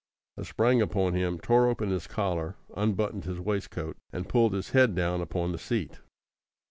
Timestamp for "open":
1.69-1.91